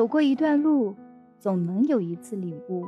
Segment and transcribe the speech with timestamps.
[0.00, 0.96] 走过一段路，
[1.38, 2.86] 总能有一次领悟。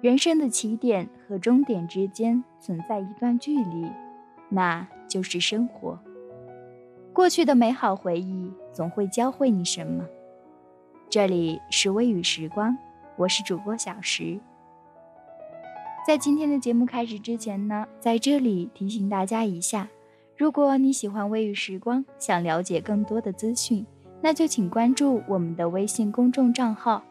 [0.00, 3.86] 人生的起点和终点之间存在一段距离，
[4.48, 5.98] 那就是生活。
[7.12, 10.06] 过去的美好回忆总会教会你什么。
[11.10, 12.74] 这里是微雨时光，
[13.18, 14.40] 我是主播小石。
[16.06, 19.86] 在今天的节目开始之前呢，在这里提醒大家一下：
[20.34, 23.84] 如果你喜欢微雨时光，想了解更多的资讯，
[24.20, 27.02] 那就请关注我们的微信公众账号。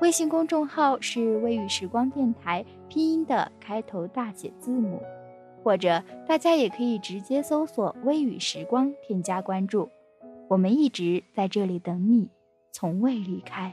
[0.00, 5.02] 微信公众号是微雨时光电台拼音的开头大写字母，
[5.62, 9.88] 或者大家也可以直接搜索“微雨时光”添加关注。
[10.48, 12.28] 我们一直在这里等你。
[12.72, 13.72] 从未离开。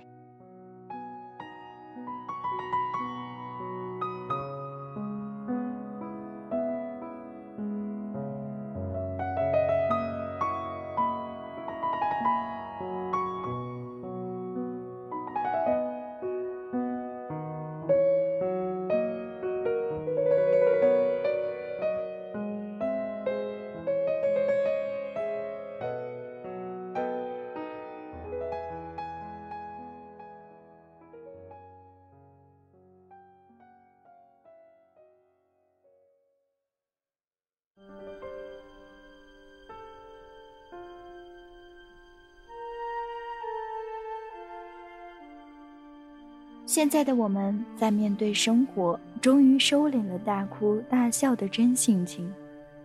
[46.73, 52.33] 现在的我们在面对生活，终于收敛了大哭大笑的真性情，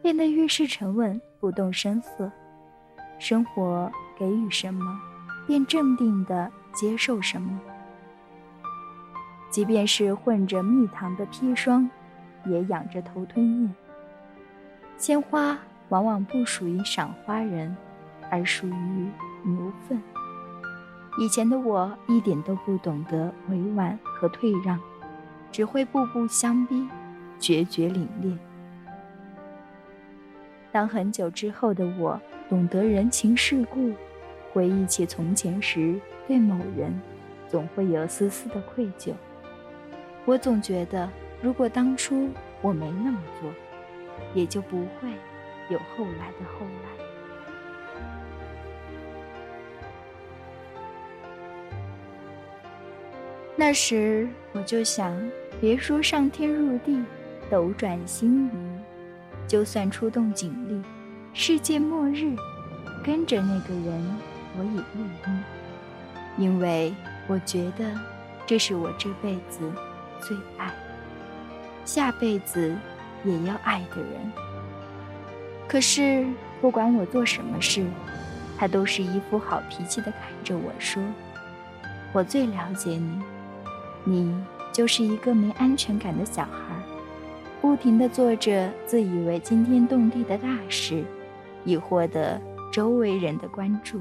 [0.02, 2.28] 变得遇事沉稳，不动声色。
[3.20, 3.88] 生活
[4.18, 5.00] 给予什么，
[5.46, 7.60] 便镇定地接受什么。
[9.50, 11.88] 即便是混着蜜糖的砒霜，
[12.44, 13.74] 也仰着头吞咽。
[14.98, 15.56] 鲜花
[15.90, 17.76] 往往不属于赏花人，
[18.32, 19.08] 而属于
[19.44, 20.02] 牛粪。
[21.18, 24.78] 以前的我一点都不懂得委婉和退让，
[25.50, 26.86] 只会步步相逼，
[27.38, 28.36] 决绝凛冽。
[30.70, 33.94] 当很久之后的我懂得人情世故，
[34.52, 37.00] 回忆起从前时对某人，
[37.48, 39.14] 总会有丝丝的愧疚。
[40.26, 41.08] 我总觉得，
[41.40, 42.28] 如果当初
[42.60, 43.50] 我没那么做，
[44.34, 45.08] 也就不会
[45.70, 47.05] 有后来的后来。
[53.58, 55.18] 那时我就想，
[55.58, 57.02] 别说上天入地，
[57.50, 58.50] 斗转星移，
[59.48, 60.82] 就算出动警力，
[61.32, 62.36] 世界末日，
[63.02, 64.16] 跟着那个人
[64.58, 65.42] 我也愿意，
[66.36, 66.94] 因为
[67.26, 67.98] 我觉得
[68.44, 69.72] 这是我这辈子
[70.20, 70.70] 最爱，
[71.86, 72.76] 下辈子
[73.24, 74.32] 也要爱的人。
[75.66, 76.26] 可是
[76.60, 77.86] 不管我做什么事，
[78.58, 81.02] 他都是一副好脾气的看着我说
[82.12, 83.22] ：“我最了解你。”
[84.08, 84.32] 你
[84.72, 86.76] 就是一个没安全感的小孩，
[87.60, 91.02] 不停地做着自以为惊天动地的大事，
[91.64, 92.40] 以获得
[92.72, 94.00] 周围人的关注。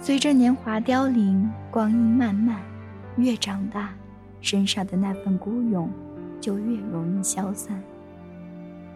[0.00, 2.58] 随着年华凋零，光阴漫漫，
[3.16, 3.90] 越长大，
[4.40, 5.90] 身上的那份孤勇
[6.40, 7.78] 就越容易消散。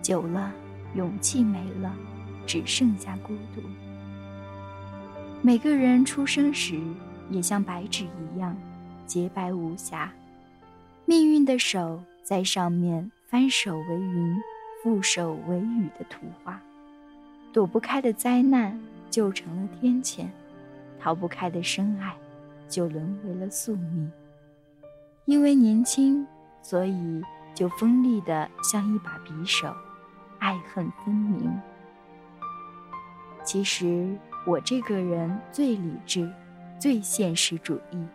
[0.01, 0.51] 久了，
[0.95, 1.93] 勇气没了，
[2.47, 3.61] 只剩下孤独。
[5.43, 6.81] 每个人出生时。
[7.31, 8.57] 也像白纸一样
[9.07, 10.13] 洁白无瑕，
[11.05, 14.37] 命运的手在上面翻手为云，
[14.83, 16.61] 覆手为雨的图画，
[17.53, 18.79] 躲不开的灾难
[19.11, 20.27] 就成了天谴，
[21.01, 22.15] 逃不开的深爱
[22.69, 24.11] 就沦为了宿命。
[25.25, 26.27] 因为年轻，
[26.63, 27.23] 所以
[27.55, 29.75] 就锋利的像一把匕首，
[30.39, 31.51] 爱恨分明。
[33.45, 34.17] 其实
[34.47, 36.31] 我这个人最理智。
[36.85, 38.07] 最现实主义，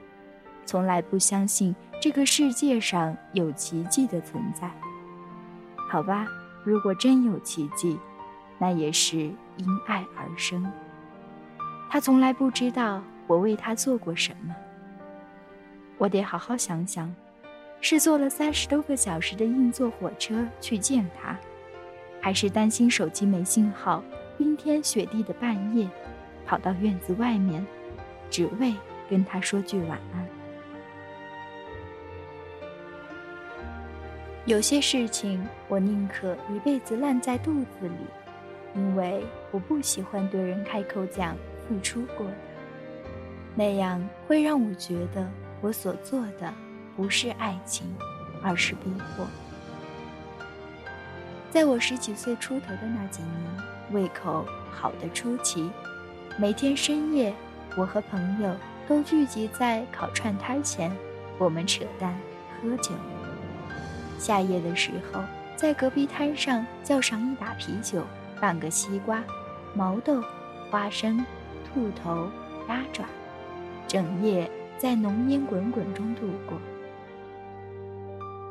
[0.63, 4.69] 从来不相信这个世界上有奇迹的存在。
[5.89, 6.27] 好吧，
[6.63, 7.97] 如果真有奇迹，
[8.59, 9.17] 那也是
[9.57, 10.71] 因爱而生。
[11.89, 14.55] 他从来不知道我为他做过什么。
[15.97, 17.11] 我得好好想想，
[17.81, 21.35] 是坐了三十多个小时的硬座火车去见他，
[22.21, 24.03] 还是担心手机没信号，
[24.37, 25.89] 冰天雪地的半夜，
[26.45, 27.65] 跑到院子外面，
[28.29, 28.73] 只为
[29.09, 30.27] 跟他说句晚安。
[34.45, 37.95] 有些事情，我宁可一辈子烂在肚子里，
[38.73, 41.35] 因为我不喜欢对人开口讲
[41.67, 42.33] 付出过的，
[43.55, 45.29] 那样会让我觉得
[45.61, 46.51] 我所做的
[46.95, 47.95] 不是爱情，
[48.41, 49.27] 而是逼迫。
[51.51, 53.33] 在我十几岁出头的那几年，
[53.91, 55.69] 胃口好的出奇，
[56.39, 57.33] 每天深夜，
[57.79, 58.53] 我和朋友
[58.89, 60.91] 都聚集在烤串摊前，
[61.37, 62.13] 我们扯淡
[62.61, 62.91] 喝酒。
[64.17, 65.21] 夏夜的时候，
[65.55, 68.03] 在隔壁摊上叫上一打啤酒，
[68.41, 69.23] 半个西瓜，
[69.73, 70.21] 毛豆、
[70.69, 71.25] 花生、
[71.63, 72.29] 兔头、
[72.67, 73.05] 鸭爪，
[73.87, 76.57] 整夜在浓烟滚滚中度过。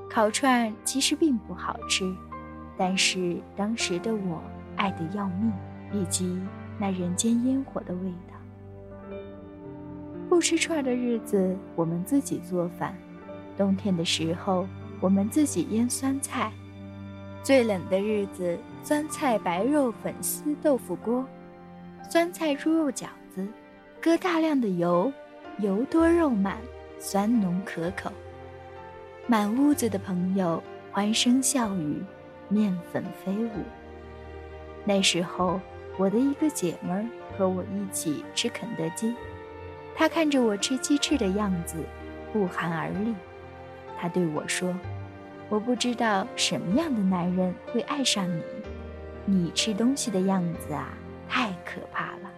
[0.09, 2.11] 烤串其实并不好吃。
[2.79, 4.43] 但是当时的我
[4.77, 5.53] 爱得要命，
[5.93, 6.41] 以及
[6.79, 8.38] 那人间烟火的味道。
[10.29, 12.93] 不吃串的日子，我们自己做饭；
[13.57, 14.67] 冬天的时候，
[15.01, 16.51] 我们自己腌酸菜；
[17.43, 21.25] 最冷的日子，酸菜白肉粉丝豆腐锅，
[22.11, 23.47] 酸菜猪肉饺子，
[24.01, 25.13] 搁大量的油，
[25.59, 26.59] 油多肉满，
[26.99, 28.13] 酸浓可口。
[29.27, 32.03] 满屋子的朋友欢声笑语。
[32.51, 33.51] 面粉飞舞。
[34.87, 35.61] 那时候，
[35.99, 37.05] 我的一个姐们儿
[37.37, 39.15] 和我一起吃肯德基，
[39.99, 41.85] 他看着我吃鸡翅的样子，
[42.33, 43.13] 不寒而栗。
[44.01, 44.73] 他对我说
[45.51, 48.43] ：“我不知道什么样的男人会爱上你，
[49.25, 50.91] 你吃东西的样子啊，
[51.29, 52.31] 太可怕了，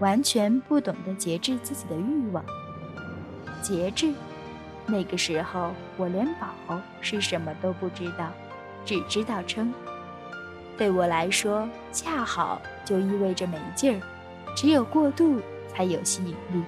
[0.00, 2.42] 完全不懂得节制自己的欲望。
[3.60, 4.14] 节制？
[4.86, 8.30] 那个时候我连饱是什么都不知道。”
[8.86, 9.74] 只知道撑，
[10.78, 14.00] 对我来说，恰好就意味着没劲儿。
[14.54, 16.64] 只有过度才有吸引力。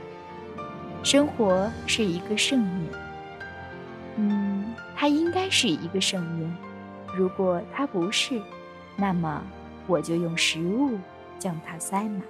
[1.03, 3.01] 生活是一个盛宴，
[4.17, 6.57] 嗯，它应该是一个盛宴。
[7.17, 8.41] 如果它不是，
[8.97, 9.43] 那么
[9.87, 10.99] 我就用食物
[11.39, 12.21] 将它塞满。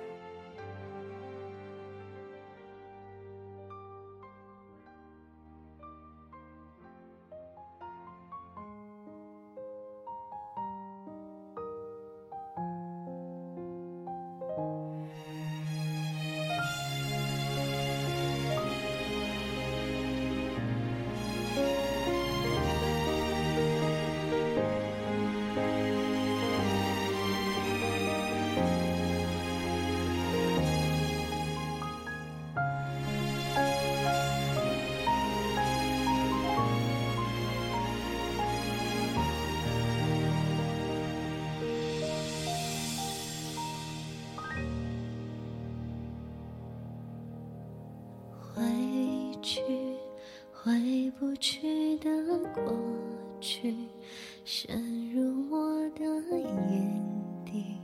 [51.38, 52.10] 去的
[52.54, 52.76] 过
[53.40, 53.74] 去，
[54.44, 56.04] 渗入我的
[56.38, 57.78] 眼底，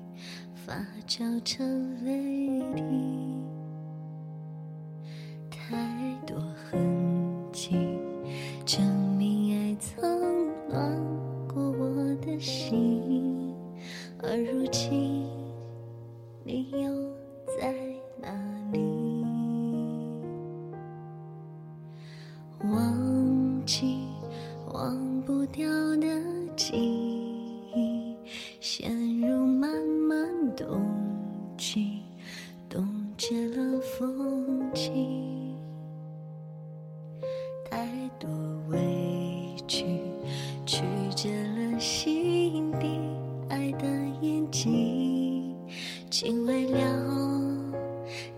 [0.54, 0.74] 发
[1.06, 3.33] 酵成泪滴。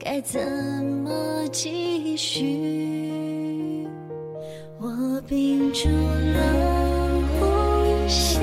[0.09, 3.89] 该怎么继续？
[4.79, 8.39] 我屏住了呼吸，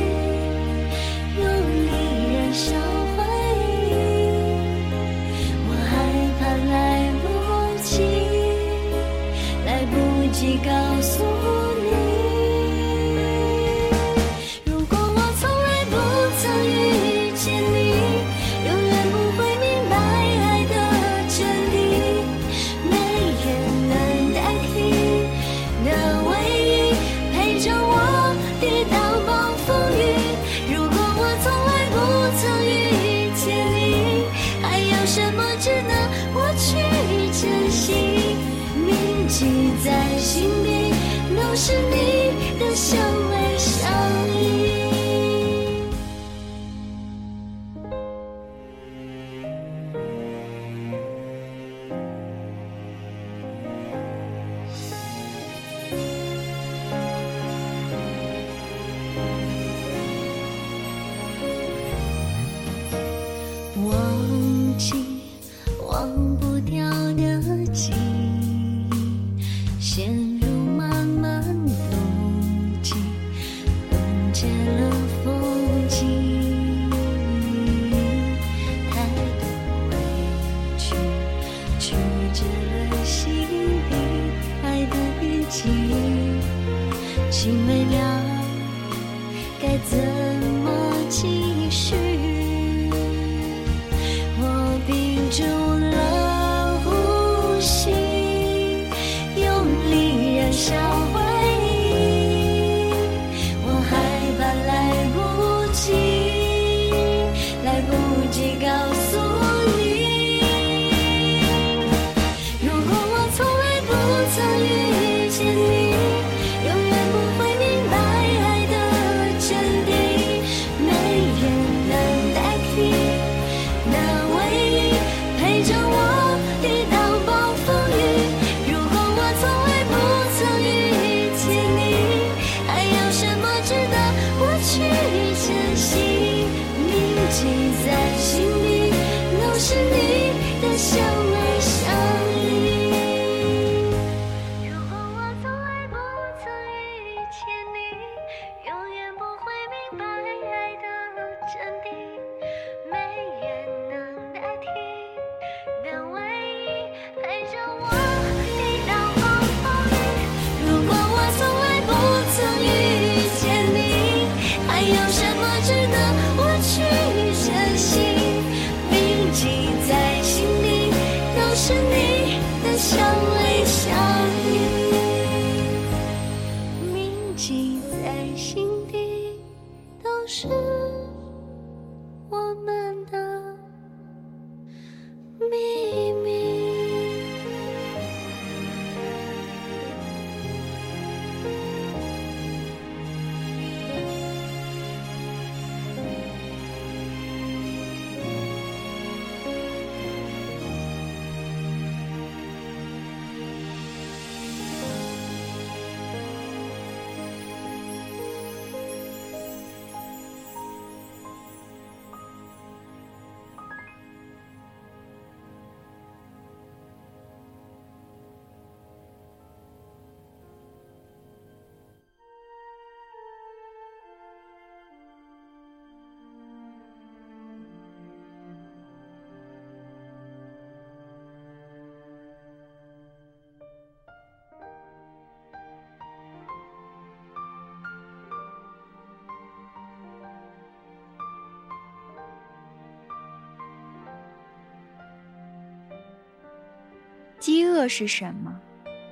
[247.43, 248.57] 饥饿是什么？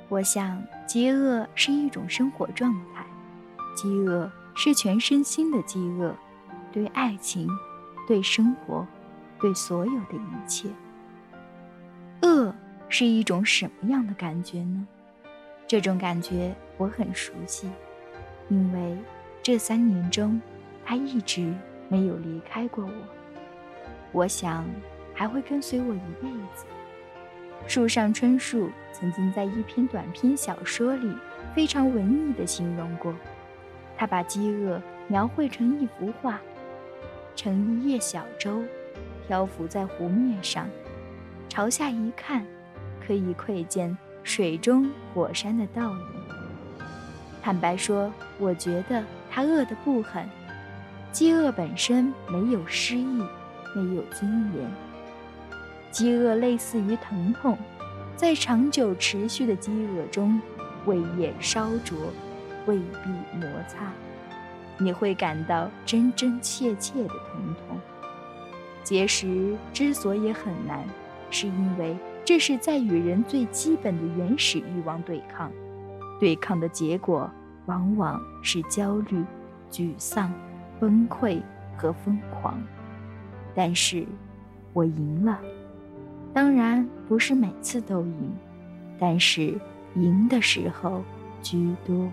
[0.07, 3.05] 我想，饥饿是一种生活状态，
[3.75, 6.15] 饥饿是全身心的饥饿，
[6.71, 7.45] 对爱情，
[8.07, 8.88] 对生活，
[9.38, 10.69] 对所有的一切。
[12.21, 12.55] 饿
[12.88, 14.88] 是一种什么样的感觉呢？
[15.67, 17.69] 这种感觉我很熟悉，
[18.47, 18.97] 因为
[19.43, 20.41] 这三年中，
[20.85, 21.53] 他一直
[21.89, 22.91] 没有离开过我。
[24.13, 24.65] 我想，
[25.13, 26.63] 还会跟随我一辈子。
[27.68, 31.15] 树上春树曾经在一篇短篇小说里
[31.56, 33.13] 非常文艺地形容过，
[33.96, 36.39] 他把饥饿描绘成一幅画，
[37.36, 38.62] 乘一叶小舟，
[39.27, 40.68] 漂浮在湖面上，
[41.48, 42.46] 朝下一看，
[43.06, 46.06] 可以窥见水中火山的倒影。
[47.41, 50.30] 坦白说，我觉得他饿得不狠，
[51.12, 53.24] 饥饿本身没有诗意，
[53.74, 54.90] 没有尊严。
[55.91, 57.57] 饥饿类似于疼痛，
[58.15, 60.39] 在长久持续的饥饿中，
[60.86, 61.98] 胃液烧灼，
[62.65, 63.91] 胃壁摩擦，
[64.77, 67.77] 你会感到真真切切的疼痛。
[68.83, 70.86] 节食之所以很难，
[71.29, 75.51] 是因为这是在与人最基本的原始欲望对抗，
[76.19, 77.29] 对抗的结果
[77.65, 79.24] 往往是焦虑、
[79.69, 80.33] 沮丧、
[80.79, 81.41] 崩溃
[81.77, 82.60] 和疯狂。
[83.53, 84.05] 但是，
[84.74, 85.39] 我赢了。
[86.33, 88.35] 当然不是每次都赢，
[88.97, 89.59] 但是
[89.95, 91.03] 赢的时候
[91.41, 92.09] 居多。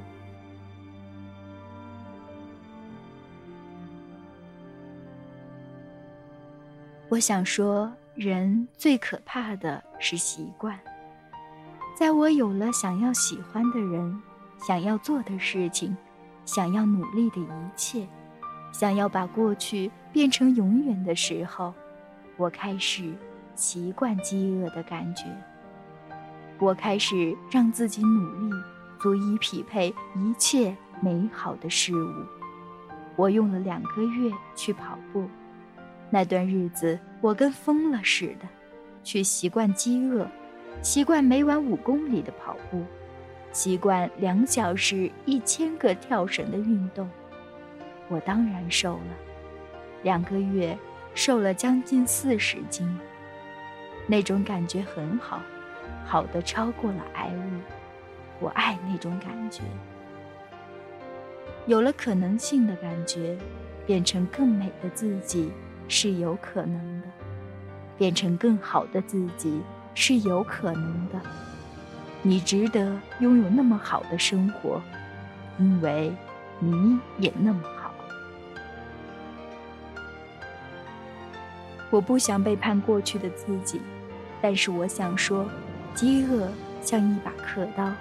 [7.08, 10.78] 我想说，人最可怕的是习惯。
[11.96, 14.22] 在我有了想要喜欢的人、
[14.58, 15.96] 想要做的事情、
[16.44, 18.06] 想要努力的一切、
[18.72, 21.72] 想要把过去变成永远的时候，
[22.37, 23.14] 我开始
[23.59, 25.25] 习惯饥饿的感觉。
[26.61, 28.55] 我开始让自己努力，
[29.00, 32.09] 足以匹配一切美好的事物。
[33.17, 35.29] 我用了两个月去跑步，
[36.09, 38.47] 那段日子我跟疯了似的，
[39.03, 40.25] 去习惯饥饿，
[40.81, 42.85] 习惯每晚五公里的跑步，
[43.50, 47.11] 习惯两小时一千个跳绳的运动。
[48.09, 49.17] 我当然瘦了，
[50.05, 50.79] 两个月
[51.12, 52.88] 瘦了将近四十斤，
[54.09, 55.41] 那种感觉很好。
[56.05, 57.61] 好的超过了爱物，
[58.41, 59.62] 我爱那种感觉。
[61.67, 63.37] 有了可能性的感觉，
[63.87, 65.53] 变成更美的自己
[65.87, 67.09] 是有可能的，
[67.99, 69.61] 变成更好的自己
[69.95, 71.21] 是有可能的。
[72.23, 74.81] 你值得拥有那么好的生活，
[75.59, 76.11] 因为
[76.59, 77.93] 你也那么好。
[81.91, 83.81] 我不想背叛过去的自己，
[84.40, 85.47] 但是我想说。
[85.95, 86.49] 饥饿
[86.80, 87.92] 像一把刻刀，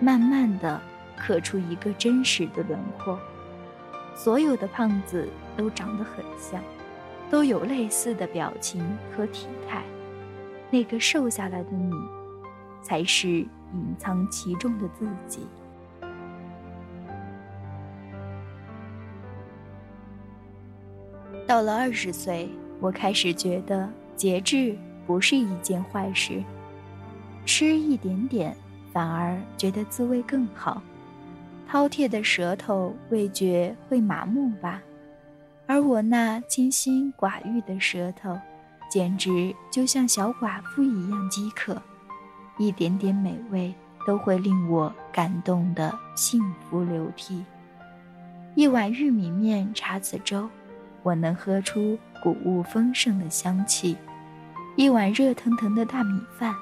[0.00, 0.80] 慢慢的
[1.14, 3.18] 刻出一个真实的轮廓。
[4.14, 6.62] 所有的胖子都长得很像，
[7.30, 8.82] 都有类似的表情
[9.14, 9.82] 和体态。
[10.70, 11.92] 那个瘦下来的你，
[12.80, 15.46] 才是隐藏其中的自己。
[21.46, 22.48] 到了二十岁，
[22.80, 23.86] 我开始觉得
[24.16, 24.74] 节制
[25.06, 26.42] 不是一件坏事。
[27.46, 28.56] 吃一点点，
[28.92, 30.82] 反而觉得滋味更好。
[31.70, 34.80] 饕餮的舌头，味觉会麻木吧？
[35.66, 38.38] 而我那清心寡欲的舌头，
[38.90, 41.80] 简直就像小寡妇一样饥渴。
[42.58, 43.74] 一点点美味
[44.06, 46.40] 都会令我感动的幸
[46.70, 47.44] 福流涕。
[48.54, 50.48] 一碗玉米面茶籽粥，
[51.02, 53.96] 我能喝出谷物丰盛的香气。
[54.76, 56.54] 一碗热腾腾的大米饭。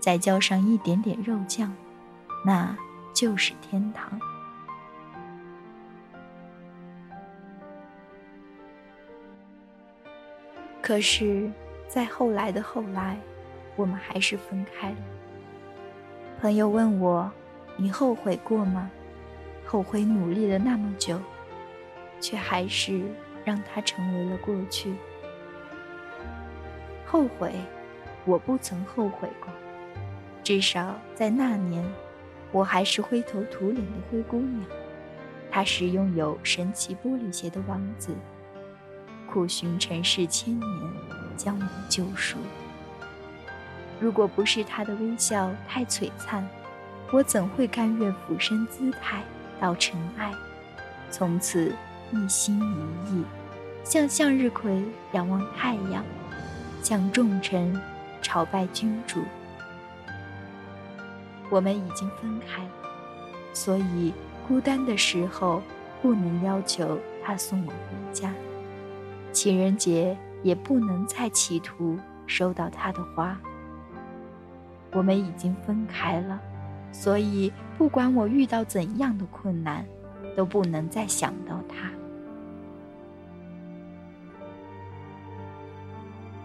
[0.00, 1.72] 再浇上一点点肉酱，
[2.44, 2.76] 那
[3.14, 4.20] 就是天堂。
[10.80, 11.48] 可是，
[11.86, 13.16] 在后来的后来，
[13.76, 14.96] 我们还是分开了。
[16.40, 17.30] 朋友问我
[17.78, 18.90] ：“你后悔过吗？
[19.64, 21.16] 后悔努力了那么久，
[22.20, 23.02] 却还是
[23.44, 24.92] 让它成为了过去。”
[27.12, 27.52] 后悔，
[28.24, 29.52] 我不曾后悔过。
[30.42, 31.84] 至少在那年，
[32.50, 34.64] 我还是灰头土脸的灰姑娘，
[35.50, 38.16] 他是拥有神奇玻璃鞋的王子，
[39.30, 40.70] 苦寻尘世千年，
[41.36, 42.38] 将我救赎。
[44.00, 46.48] 如果不是他的微笑太璀璨，
[47.12, 49.22] 我怎会甘愿俯身姿态
[49.60, 50.32] 到尘埃，
[51.10, 51.74] 从此
[52.10, 53.22] 一心一意，
[53.84, 56.02] 像向日葵仰望太阳，
[56.82, 57.80] 向众臣
[58.20, 59.22] 朝拜君主。
[61.48, 62.70] 我们已经分开了，
[63.52, 64.12] 所以
[64.48, 65.62] 孤单的时候
[66.00, 68.32] 不能要求他送我回家，
[69.32, 73.38] 情人节也不能再企图收到他的花。
[74.92, 76.40] 我们已经分开了，
[76.90, 79.86] 所以不管我遇到怎样的困难，
[80.36, 81.88] 都不能再想到他。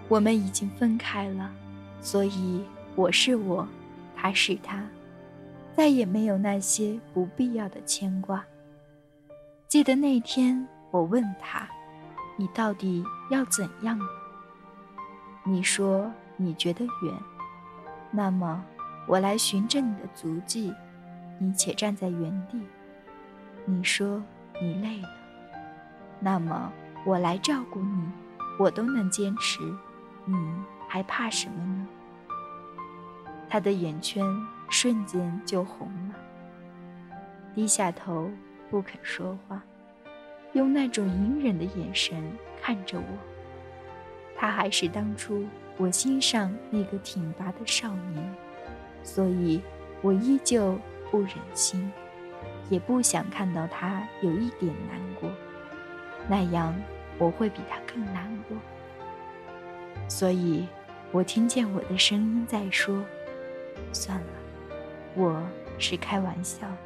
[0.07, 1.51] 我们已经分开了，
[2.01, 2.63] 所以
[2.95, 3.67] 我是我，
[4.15, 4.81] 他是他。
[5.75, 8.43] 再也没有那些不必要的牵挂。
[9.67, 11.67] 记得那天，我问他
[12.35, 13.99] ：“你到底要怎样？”
[15.45, 17.13] 你说：“你觉得远，
[18.09, 18.63] 那么
[19.07, 20.73] 我来寻着你的足迹。
[21.37, 22.59] 你且站在原地。”
[23.65, 24.23] 你说
[24.59, 25.09] ：“你累了，
[26.19, 26.71] 那么
[27.05, 28.09] 我来照顾你。
[28.57, 29.59] 我都能坚持，
[30.27, 30.35] 你
[30.87, 31.87] 还怕什么呢？”
[33.49, 34.23] 他的眼圈。
[34.69, 36.15] 瞬间就红了，
[37.55, 38.29] 低下头
[38.69, 39.63] 不肯说话，
[40.51, 42.21] 用那种隐忍的眼神
[42.61, 43.05] 看着我。
[44.35, 45.45] 他还是当初
[45.77, 48.35] 我心上那个挺拔的少年，
[49.03, 49.61] 所以
[50.01, 50.77] 我依旧
[51.09, 51.89] 不忍心，
[52.69, 55.31] 也不想看到他有一点难过，
[56.27, 56.75] 那样
[57.17, 58.57] 我会比他更难过。
[60.07, 60.65] 所以，
[61.11, 63.03] 我听见我的声音在说
[63.93, 64.25] ：“算了。”
[65.15, 65.43] 我
[65.77, 66.77] 是开玩笑的。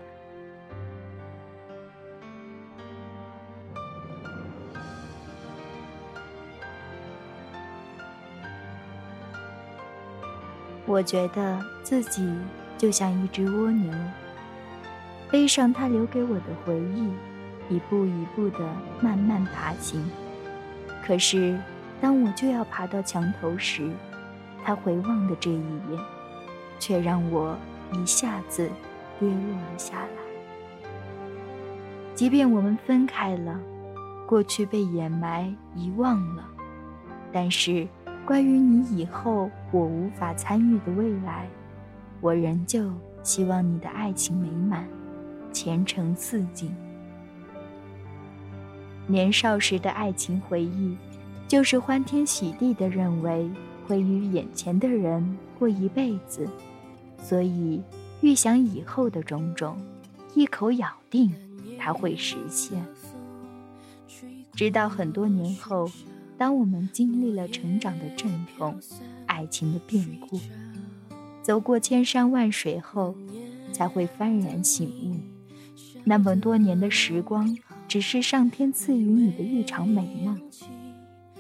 [10.86, 12.28] 我觉得自己
[12.78, 13.94] 就像一只蜗牛，
[15.30, 17.10] 背上它留给我的回忆，
[17.70, 18.60] 一步一步的
[19.00, 20.10] 慢慢爬行。
[21.06, 21.58] 可是，
[22.02, 23.92] 当我就要爬到墙头时，
[24.66, 25.62] 他回望的这一
[25.92, 26.00] 眼，
[26.80, 27.56] 却让我
[27.94, 28.68] 一下子
[29.20, 30.08] 跌落了下来。
[32.16, 33.60] 即便我们分开了，
[34.28, 36.44] 过去被掩埋遗忘了，
[37.32, 37.88] 但是
[38.26, 41.48] 关于你以后我无法参与的未来，
[42.20, 44.88] 我仍旧希望你的爱情美满，
[45.52, 46.76] 前程似锦。
[49.08, 50.98] 年少时的爱情回忆，
[51.52, 53.52] 就是欢天喜地的认为
[53.86, 56.48] 会与眼前的人过一辈子，
[57.22, 57.82] 所以
[58.22, 59.78] 预想以后的种种，
[60.34, 61.30] 一口咬定
[61.78, 62.82] 它会实现。
[64.54, 65.92] 直到很多年后，
[66.38, 68.80] 当我们经历了成长的阵痛、
[69.26, 70.40] 爱情的变故，
[71.42, 73.14] 走过千山万水后，
[73.74, 75.18] 才会幡然醒悟，
[76.06, 77.58] 那么多年的时光。
[77.90, 80.40] 只是上天赐予你的一场美梦。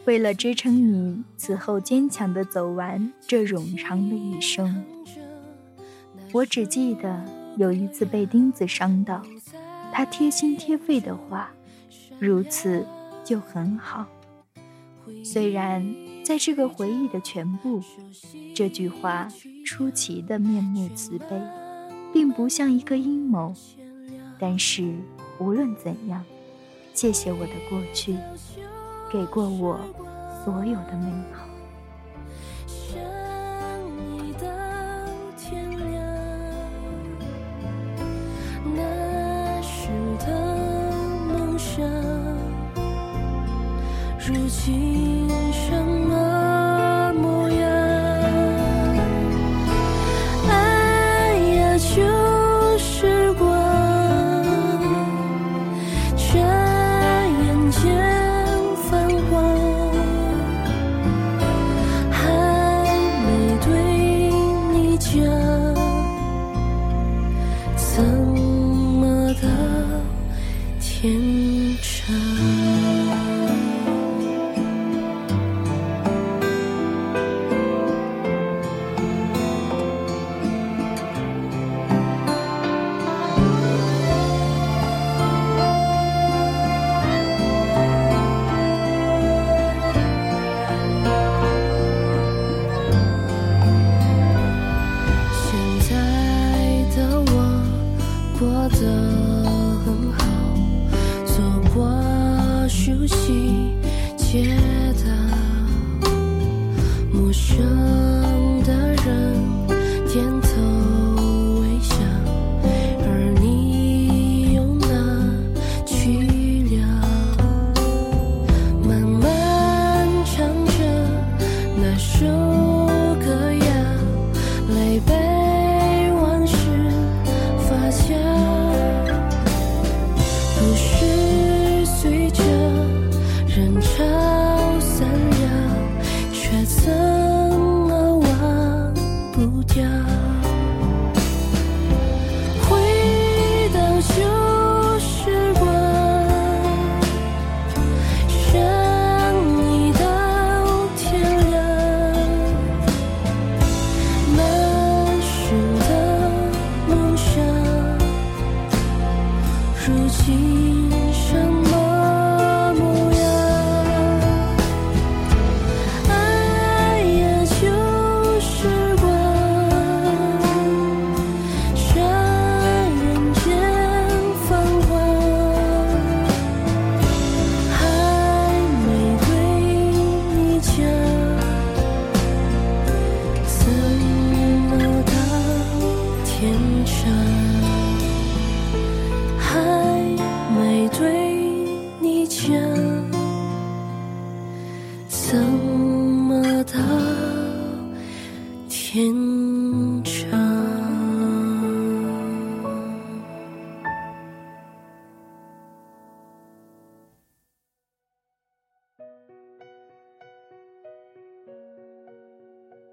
[0.05, 4.83] 为了支撑你此后坚强的走完这冗长的一生，
[6.31, 7.23] 我只记得
[7.55, 9.21] 有一次被钉子伤到，
[9.93, 11.51] 他贴心贴肺的话，
[12.19, 12.85] 如此
[13.23, 14.07] 就很好。
[15.23, 17.79] 虽然在这个回忆的全部，
[18.55, 19.27] 这句话
[19.63, 21.39] 出奇的面目慈悲，
[22.11, 23.53] 并不像一个阴谋，
[24.39, 24.95] 但是
[25.39, 26.23] 无论怎样。
[26.93, 28.17] 谢谢我的过去，
[29.11, 29.77] 给过我
[30.45, 31.50] 所有的美好。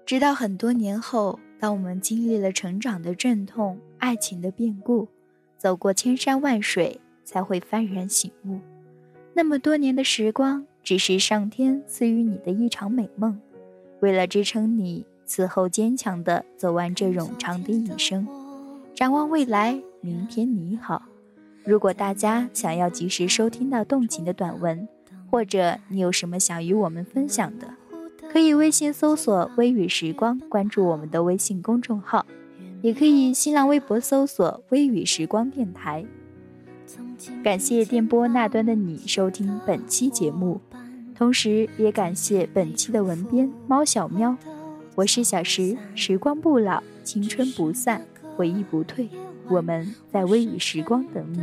[0.09, 5.07] 直到很多年后，当我们经历了成长的阵痛、爱情的变故，
[5.55, 8.57] 走过千山万水，才会幡然醒悟，
[9.35, 13.39] 那么多年的时光，只是上天赐予你的一场美梦。
[13.99, 18.27] 为了支撑你此后坚强的走完这冗长的一生，
[18.95, 21.03] 展望未来，明天你好。
[21.63, 24.87] 如果大家想要及时收听到动情的短文，
[25.29, 27.75] 或者你有什么想与我们分享的，
[28.31, 32.25] 可以微信搜索“微雨时光”，关注我们的微信公众号，
[32.81, 36.05] 也可以新浪微博搜索“微雨时光电台”。
[37.43, 40.61] 感谢电波那端的你收听本期节目，
[41.15, 44.37] 同时也感谢本期的文编猫小喵。
[44.95, 49.09] 我是小石，时光不老，青春不散，回忆不退，
[49.49, 51.41] 我们在微雨时光等你。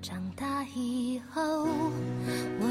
[0.00, 1.68] 长大以后，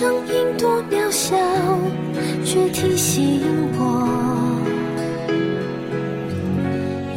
[0.00, 1.36] 声音多渺小，
[2.42, 3.42] 却提醒
[3.76, 4.08] 我，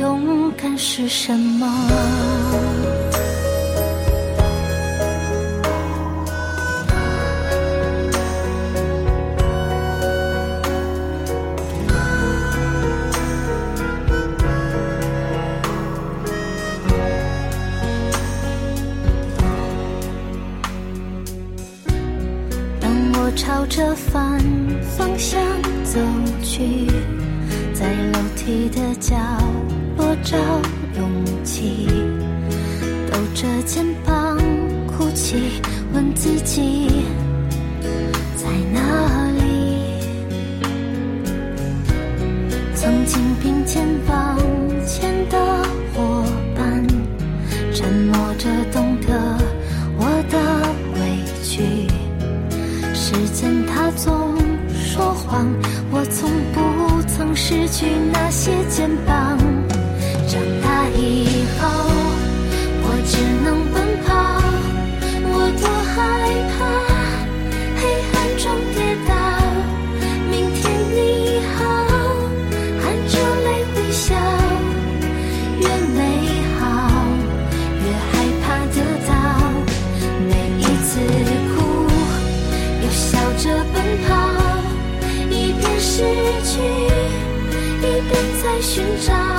[0.01, 1.65] 勇敢是什么。
[88.73, 89.32] 寻找。